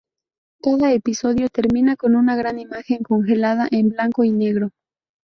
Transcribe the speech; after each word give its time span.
Cada 0.63 0.93
episodio 0.93 1.47
termina 1.49 1.95
con 1.95 2.15
una 2.15 2.35
imagen 2.59 3.03
congelada 3.03 3.67
en 3.69 3.89
blanco 3.89 4.23
y 4.23 4.31
negro. 4.31 4.71